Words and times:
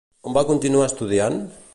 On 0.29 0.35
va 0.37 0.43
continuar 0.51 0.87
estudiant,? 0.91 1.39